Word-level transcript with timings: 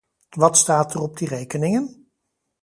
Wat 0.29 0.57
staat 0.57 0.93
er 0.93 1.01
op 1.01 1.17
die 1.17 1.27
rekeningen? 1.27 2.09